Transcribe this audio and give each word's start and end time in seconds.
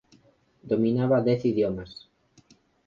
Dominaba 0.71 1.21
dez 1.29 1.41
idiomas. 1.51 1.91